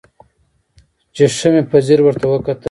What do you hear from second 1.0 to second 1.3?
چې